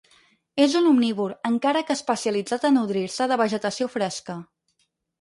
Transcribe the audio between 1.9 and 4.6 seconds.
que especialitzat a nodrir-se de vegetació fresca.